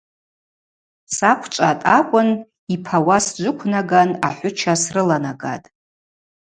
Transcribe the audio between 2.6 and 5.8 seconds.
йпауа сджвыквнаган ахӏвыча срыланагатӏ.